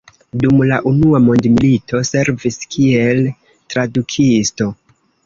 [0.43, 3.21] Dum la Unua mondmilito servis kiel
[3.75, 4.69] tradukisto.